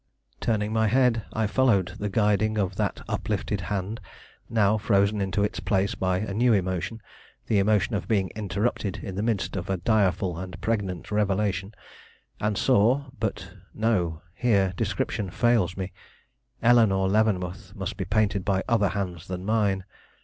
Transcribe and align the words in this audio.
Turning 0.39 0.73
my 0.73 0.87
head, 0.87 1.25
I 1.31 1.45
followed 1.45 1.89
the 1.99 2.09
guiding 2.09 2.57
of 2.57 2.75
that 2.77 3.01
uplifted 3.07 3.61
hand, 3.61 4.01
now 4.49 4.79
frozen 4.79 5.21
into 5.21 5.43
its 5.43 5.59
place 5.59 5.93
by 5.93 6.17
a 6.17 6.33
new 6.33 6.53
emotion: 6.53 7.01
the 7.45 7.59
emotion 7.59 7.93
of 7.93 8.07
being 8.07 8.31
interrupted 8.35 8.97
in 9.03 9.13
the 9.13 9.21
midst 9.21 9.55
of 9.55 9.69
a 9.69 9.77
direful 9.77 10.39
and 10.39 10.59
pregnant 10.59 11.11
revelation, 11.11 11.75
and 12.39 12.57
saw 12.57 13.11
but, 13.19 13.53
no, 13.75 14.23
here 14.33 14.73
description 14.75 15.29
fails 15.29 15.77
me! 15.77 15.93
Eleanore 16.63 17.07
Leavenworth 17.07 17.75
must 17.75 17.95
be 17.95 18.03
painted 18.05 18.43
by 18.43 18.63
other 18.67 18.87
hands 18.89 19.27
than 19.27 19.45
mine. 19.45 19.85